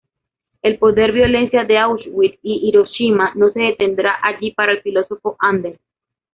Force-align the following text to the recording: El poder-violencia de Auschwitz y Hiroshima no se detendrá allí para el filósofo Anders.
El 0.63 0.79
poder-violencia 0.79 1.63
de 1.63 1.77
Auschwitz 1.77 2.39
y 2.41 2.67
Hiroshima 2.67 3.33
no 3.35 3.51
se 3.51 3.59
detendrá 3.59 4.15
allí 4.23 4.49
para 4.49 4.71
el 4.71 4.81
filósofo 4.81 5.35
Anders. 5.39 5.79